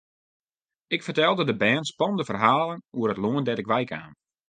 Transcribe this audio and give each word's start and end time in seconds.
Ik 0.87 1.03
fertelde 1.03 1.43
de 1.43 1.55
bern 1.61 1.83
spannende 1.91 2.25
ferhalen 2.29 2.79
oer 2.97 3.09
it 3.13 3.21
lân 3.23 3.43
dêr't 3.45 3.63
ik 3.63 3.71
wei 3.71 3.85
kaam. 3.91 4.11